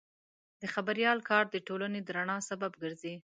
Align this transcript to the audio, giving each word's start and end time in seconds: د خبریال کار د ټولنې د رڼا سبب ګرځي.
د 0.61 0.63
خبریال 0.73 1.19
کار 1.29 1.43
د 1.49 1.55
ټولنې 1.67 1.99
د 2.03 2.09
رڼا 2.17 2.37
سبب 2.49 2.71
ګرځي. 2.83 3.15